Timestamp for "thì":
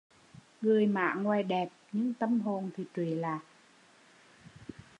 2.77-2.83